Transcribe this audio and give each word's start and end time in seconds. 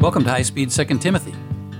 Welcome 0.00 0.22
to 0.22 0.30
High 0.30 0.42
Speed 0.42 0.70
2 0.70 0.84
Timothy. 0.98 1.34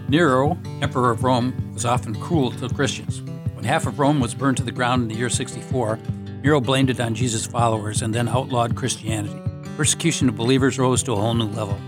Nero, 0.08 0.58
Emperor 0.82 1.12
of 1.12 1.22
Rome, 1.22 1.54
was 1.72 1.84
often 1.84 2.20
cruel 2.20 2.50
to 2.50 2.68
Christians. 2.68 3.22
When 3.54 3.64
half 3.64 3.86
of 3.86 4.00
Rome 4.00 4.18
was 4.18 4.34
burned 4.34 4.56
to 4.56 4.64
the 4.64 4.72
ground 4.72 5.02
in 5.02 5.08
the 5.08 5.14
year 5.14 5.30
64, 5.30 6.00
Nero 6.42 6.60
blamed 6.60 6.90
it 6.90 6.98
on 6.98 7.14
Jesus' 7.14 7.46
followers 7.46 8.02
and 8.02 8.12
then 8.12 8.26
outlawed 8.26 8.74
Christianity. 8.74 9.40
Persecution 9.76 10.28
of 10.28 10.34
believers 10.34 10.80
rose 10.80 11.00
to 11.04 11.12
a 11.12 11.16
whole 11.16 11.32
new 11.32 11.44
level. 11.44 11.78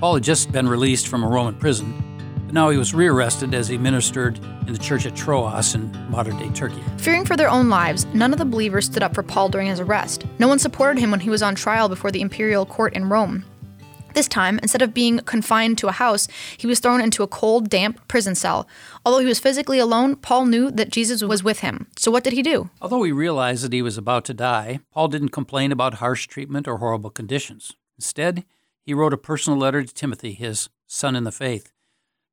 Paul 0.00 0.14
had 0.14 0.24
just 0.24 0.50
been 0.50 0.66
released 0.66 1.06
from 1.06 1.22
a 1.22 1.28
Roman 1.28 1.54
prison, 1.54 1.92
but 2.46 2.54
now 2.54 2.70
he 2.70 2.78
was 2.78 2.94
rearrested 2.94 3.52
as 3.52 3.68
he 3.68 3.76
ministered 3.76 4.38
in 4.66 4.72
the 4.72 4.78
church 4.78 5.04
at 5.04 5.14
Troas 5.14 5.74
in 5.74 5.92
modern 6.10 6.38
day 6.38 6.48
Turkey. 6.54 6.82
Fearing 6.96 7.26
for 7.26 7.36
their 7.36 7.50
own 7.50 7.68
lives, 7.68 8.06
none 8.14 8.32
of 8.32 8.38
the 8.38 8.46
believers 8.46 8.86
stood 8.86 9.02
up 9.02 9.14
for 9.14 9.22
Paul 9.22 9.50
during 9.50 9.66
his 9.66 9.80
arrest. 9.80 10.24
No 10.38 10.48
one 10.48 10.58
supported 10.58 10.98
him 10.98 11.10
when 11.10 11.20
he 11.20 11.28
was 11.28 11.42
on 11.42 11.54
trial 11.54 11.90
before 11.90 12.10
the 12.10 12.22
imperial 12.22 12.64
court 12.64 12.94
in 12.94 13.10
Rome. 13.10 13.44
This 14.14 14.28
time, 14.28 14.60
instead 14.60 14.80
of 14.80 14.94
being 14.94 15.18
confined 15.18 15.76
to 15.78 15.88
a 15.88 15.92
house, 15.92 16.28
he 16.56 16.68
was 16.68 16.78
thrown 16.78 17.00
into 17.00 17.24
a 17.24 17.26
cold, 17.26 17.68
damp 17.68 18.06
prison 18.06 18.36
cell. 18.36 18.68
Although 19.04 19.18
he 19.18 19.26
was 19.26 19.40
physically 19.40 19.80
alone, 19.80 20.14
Paul 20.14 20.46
knew 20.46 20.70
that 20.70 20.90
Jesus 20.90 21.22
was 21.22 21.42
with 21.42 21.60
him. 21.60 21.88
So 21.96 22.12
what 22.12 22.22
did 22.22 22.32
he 22.32 22.42
do? 22.42 22.70
Although 22.80 23.02
he 23.02 23.12
realized 23.12 23.64
that 23.64 23.72
he 23.72 23.82
was 23.82 23.98
about 23.98 24.24
to 24.26 24.34
die, 24.34 24.78
Paul 24.92 25.08
didn't 25.08 25.30
complain 25.30 25.72
about 25.72 25.94
harsh 25.94 26.28
treatment 26.28 26.68
or 26.68 26.78
horrible 26.78 27.10
conditions. 27.10 27.72
Instead, 27.98 28.44
he 28.86 28.94
wrote 28.94 29.12
a 29.12 29.18
personal 29.18 29.58
letter 29.58 29.82
to 29.82 29.92
Timothy, 29.92 30.32
his 30.32 30.68
son 30.86 31.16
in 31.16 31.24
the 31.24 31.32
faith 31.32 31.73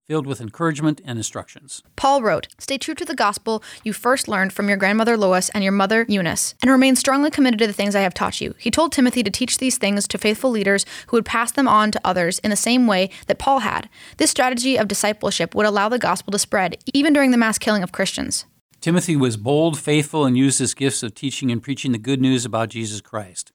filled 0.08 0.28
with 0.28 0.42
encouragement 0.42 1.02
and 1.06 1.18
instructions. 1.18 1.84
Paul 1.96 2.22
wrote, 2.22 2.48
Stay 2.58 2.78
true 2.78 2.96
to 2.96 3.06
the 3.06 3.16
gospel 3.16 3.64
you 3.84 3.94
first 3.94 4.28
learned 4.28 4.54
from 4.54 4.68
your 4.68 4.78
grandmother 4.78 5.18
Lois 5.18 5.50
and 5.50 5.64
your 5.64 5.72
mother 5.72 6.06
Eunice, 6.10 6.56
and 6.62 6.70
remain 6.70 6.96
strongly 6.96 7.32
committed 7.32 7.60
to 7.60 7.68
the 7.68 7.74
things 7.74 7.96
I 7.96 8.02
have 8.02 8.14
taught 8.14 8.42
you. 8.42 8.56
He 8.58 8.72
told 8.72 8.92
Timothy 8.92 9.24
to 9.24 9.32
teach 9.32 9.58
these 9.58 9.78
things 9.78 10.08
to 10.08 10.18
faithful 10.18 10.52
leaders 10.52 10.86
who 11.08 11.18
would 11.18 11.26
pass 11.26 11.52
them 11.52 11.68
on 11.68 11.92
to 11.92 12.02
others 12.04 12.40
in 12.40 12.50
the 12.50 12.56
same 12.56 12.88
way 12.88 13.10
that 13.28 13.40
Paul 13.40 13.60
had. 13.60 13.90
This 14.18 14.32
strategy 14.32 14.78
of 14.78 14.88
discipleship 14.88 15.56
would 15.56 15.66
allow 15.66 15.90
the 15.90 16.00
gospel 16.00 16.32
to 16.32 16.40
spread, 16.40 16.78
even 16.94 17.14
during 17.14 17.32
the 17.32 17.38
mass 17.38 17.58
killing 17.58 17.84
of 17.84 17.92
Christians. 17.92 18.46
Timothy 18.82 19.16
was 19.16 19.38
bold, 19.38 19.80
faithful, 19.80 20.26
and 20.26 20.36
used 20.36 20.58
his 20.58 20.74
gifts 20.74 21.04
of 21.04 21.14
teaching 21.14 21.52
and 21.52 21.62
preaching 21.62 21.92
the 21.92 22.00
good 22.00 22.20
news 22.20 22.46
about 22.46 22.70
Jesus 22.70 23.00
Christ. 23.00 23.52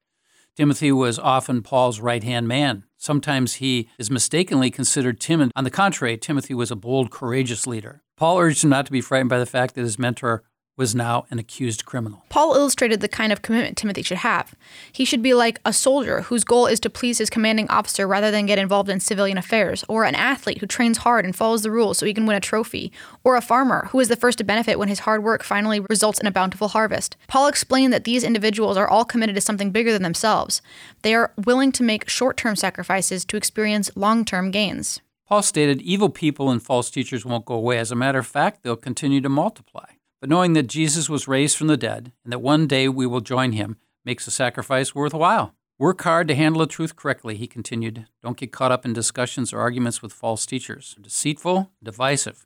Timothy 0.56 0.90
was 0.90 1.18
often 1.18 1.62
Paul's 1.62 2.00
right 2.00 2.24
hand 2.24 2.48
man. 2.48 2.84
Sometimes 2.98 3.54
he 3.54 3.88
is 3.98 4.10
mistakenly 4.10 4.70
considered 4.70 5.20
timid. 5.20 5.52
On 5.54 5.64
the 5.64 5.70
contrary, 5.70 6.16
Timothy 6.16 6.54
was 6.54 6.70
a 6.70 6.76
bold, 6.76 7.10
courageous 7.10 7.66
leader. 7.66 8.02
Paul 8.16 8.38
urged 8.38 8.64
him 8.64 8.70
not 8.70 8.86
to 8.86 8.92
be 8.92 9.00
frightened 9.00 9.30
by 9.30 9.38
the 9.38 9.46
fact 9.46 9.74
that 9.74 9.82
his 9.82 9.98
mentor 9.98 10.44
was 10.76 10.94
now 10.94 11.26
an 11.30 11.38
accused 11.38 11.84
criminal. 11.84 12.24
Paul 12.28 12.54
illustrated 12.54 13.00
the 13.00 13.08
kind 13.08 13.32
of 13.32 13.42
commitment 13.42 13.76
Timothy 13.76 14.02
should 14.02 14.18
have. 14.18 14.54
He 14.92 15.04
should 15.04 15.22
be 15.22 15.32
like 15.32 15.58
a 15.64 15.72
soldier 15.72 16.22
whose 16.22 16.44
goal 16.44 16.66
is 16.66 16.80
to 16.80 16.90
please 16.90 17.18
his 17.18 17.30
commanding 17.30 17.68
officer 17.68 18.06
rather 18.06 18.30
than 18.30 18.46
get 18.46 18.58
involved 18.58 18.90
in 18.90 19.00
civilian 19.00 19.38
affairs, 19.38 19.84
or 19.88 20.04
an 20.04 20.14
athlete 20.14 20.58
who 20.58 20.66
trains 20.66 20.98
hard 20.98 21.24
and 21.24 21.34
follows 21.34 21.62
the 21.62 21.70
rules 21.70 21.98
so 21.98 22.06
he 22.06 22.14
can 22.14 22.26
win 22.26 22.36
a 22.36 22.40
trophy, 22.40 22.92
or 23.24 23.36
a 23.36 23.40
farmer 23.40 23.88
who 23.90 24.00
is 24.00 24.08
the 24.08 24.16
first 24.16 24.38
to 24.38 24.44
benefit 24.44 24.78
when 24.78 24.88
his 24.88 25.00
hard 25.00 25.24
work 25.24 25.42
finally 25.42 25.80
results 25.80 26.20
in 26.20 26.26
a 26.26 26.32
bountiful 26.32 26.68
harvest. 26.68 27.16
Paul 27.26 27.46
explained 27.46 27.92
that 27.92 28.04
these 28.04 28.24
individuals 28.24 28.76
are 28.76 28.88
all 28.88 29.04
committed 29.04 29.34
to 29.34 29.40
something 29.40 29.70
bigger 29.70 29.92
than 29.92 30.02
themselves. 30.02 30.60
They 31.02 31.14
are 31.14 31.32
willing 31.44 31.72
to 31.72 31.82
make 31.82 32.08
short 32.08 32.36
term 32.36 32.56
sacrifices 32.56 33.24
to 33.26 33.36
experience 33.36 33.90
long 33.94 34.24
term 34.24 34.50
gains. 34.50 35.00
Paul 35.26 35.42
stated 35.42 35.82
evil 35.82 36.08
people 36.08 36.50
and 36.50 36.62
false 36.62 36.88
teachers 36.88 37.24
won't 37.24 37.46
go 37.46 37.54
away. 37.54 37.78
As 37.78 37.90
a 37.90 37.96
matter 37.96 38.20
of 38.20 38.26
fact, 38.26 38.62
they'll 38.62 38.76
continue 38.76 39.20
to 39.20 39.28
multiply. 39.28 39.86
But 40.26 40.30
knowing 40.34 40.54
that 40.54 40.66
Jesus 40.66 41.08
was 41.08 41.28
raised 41.28 41.56
from 41.56 41.68
the 41.68 41.76
dead 41.76 42.10
and 42.24 42.32
that 42.32 42.40
one 42.40 42.66
day 42.66 42.88
we 42.88 43.06
will 43.06 43.20
join 43.20 43.52
him 43.52 43.76
makes 44.04 44.24
the 44.24 44.32
sacrifice 44.32 44.92
worthwhile. 44.92 45.54
Work 45.78 46.02
hard 46.02 46.26
to 46.26 46.34
handle 46.34 46.58
the 46.58 46.66
truth 46.66 46.96
correctly, 46.96 47.36
he 47.36 47.46
continued. 47.46 48.08
Don't 48.24 48.36
get 48.36 48.50
caught 48.50 48.72
up 48.72 48.84
in 48.84 48.92
discussions 48.92 49.52
or 49.52 49.60
arguments 49.60 50.02
with 50.02 50.12
false 50.12 50.44
teachers. 50.44 50.96
Deceitful, 51.00 51.70
divisive 51.80 52.44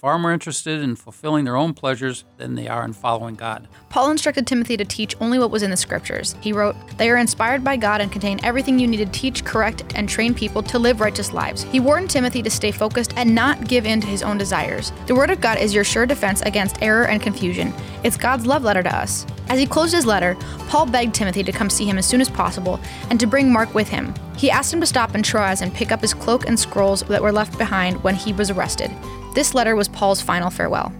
far 0.00 0.18
more 0.18 0.32
interested 0.32 0.80
in 0.80 0.96
fulfilling 0.96 1.44
their 1.44 1.56
own 1.56 1.74
pleasures 1.74 2.24
than 2.38 2.54
they 2.54 2.66
are 2.66 2.86
in 2.86 2.92
following 2.94 3.34
God. 3.34 3.68
Paul 3.90 4.10
instructed 4.10 4.46
Timothy 4.46 4.78
to 4.78 4.84
teach 4.86 5.14
only 5.20 5.38
what 5.38 5.50
was 5.50 5.62
in 5.62 5.70
the 5.70 5.76
scriptures. 5.76 6.34
He 6.40 6.54
wrote, 6.54 6.74
They 6.96 7.10
are 7.10 7.18
inspired 7.18 7.62
by 7.62 7.76
God 7.76 8.00
and 8.00 8.10
contain 8.10 8.40
everything 8.42 8.78
you 8.78 8.86
need 8.86 9.04
to 9.04 9.12
teach, 9.20 9.44
correct, 9.44 9.84
and 9.94 10.08
train 10.08 10.32
people 10.32 10.62
to 10.62 10.78
live 10.78 11.02
righteous 11.02 11.34
lives. 11.34 11.64
He 11.64 11.80
warned 11.80 12.08
Timothy 12.08 12.40
to 12.40 12.48
stay 12.48 12.70
focused 12.70 13.12
and 13.16 13.34
not 13.34 13.68
give 13.68 13.84
in 13.84 14.00
to 14.00 14.06
his 14.06 14.22
own 14.22 14.38
desires. 14.38 14.90
The 15.06 15.14
Word 15.14 15.28
of 15.28 15.42
God 15.42 15.58
is 15.58 15.74
your 15.74 15.84
sure 15.84 16.06
defense 16.06 16.40
against 16.42 16.80
error 16.80 17.06
and 17.06 17.20
confusion. 17.20 17.74
It's 18.02 18.16
God's 18.16 18.46
love 18.46 18.64
letter 18.64 18.82
to 18.82 18.96
us. 18.96 19.26
As 19.50 19.58
he 19.58 19.66
closed 19.66 19.92
his 19.92 20.06
letter, 20.06 20.34
Paul 20.68 20.86
begged 20.86 21.14
Timothy 21.14 21.42
to 21.42 21.52
come 21.52 21.68
see 21.68 21.84
him 21.84 21.98
as 21.98 22.06
soon 22.06 22.22
as 22.22 22.30
possible 22.30 22.80
and 23.10 23.20
to 23.20 23.26
bring 23.26 23.52
Mark 23.52 23.74
with 23.74 23.88
him. 23.88 24.14
He 24.38 24.50
asked 24.50 24.72
him 24.72 24.80
to 24.80 24.86
stop 24.86 25.14
in 25.14 25.22
Troas 25.22 25.60
and 25.60 25.74
pick 25.74 25.92
up 25.92 26.00
his 26.00 26.14
cloak 26.14 26.48
and 26.48 26.58
scrolls 26.58 27.02
that 27.02 27.20
were 27.20 27.32
left 27.32 27.58
behind 27.58 28.02
when 28.02 28.14
he 28.14 28.32
was 28.32 28.48
arrested. 28.48 28.90
This 29.34 29.54
letter 29.54 29.76
was 29.76 29.88
Paul's 29.88 30.20
final 30.20 30.50
farewell. 30.50 30.92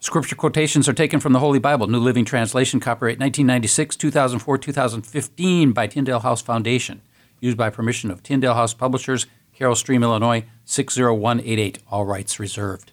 Scripture 0.00 0.36
quotations 0.36 0.88
are 0.88 0.92
taken 0.92 1.20
from 1.20 1.32
the 1.32 1.38
Holy 1.38 1.58
Bible, 1.58 1.86
New 1.86 1.98
Living 1.98 2.24
Translation, 2.24 2.80
copyright 2.80 3.18
1996, 3.18 3.96
2004, 3.96 4.58
2015 4.58 5.72
by 5.72 5.86
Tyndale 5.86 6.20
House 6.20 6.42
Foundation, 6.42 7.02
used 7.40 7.56
by 7.56 7.70
permission 7.70 8.10
of 8.10 8.22
Tyndale 8.22 8.54
House 8.54 8.74
Publishers, 8.74 9.26
Carol 9.52 9.74
Stream, 9.74 10.02
Illinois 10.02 10.44
60188, 10.64 11.78
all 11.90 12.04
rights 12.04 12.38
reserved. 12.38 12.92